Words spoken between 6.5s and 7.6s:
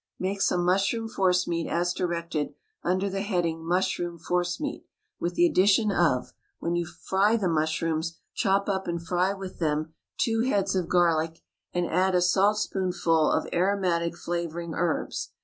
when you fry the